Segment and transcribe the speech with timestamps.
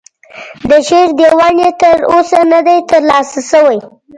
[0.69, 3.79] د شعر دیوان یې تر اوسه نه دی ترلاسه شوی.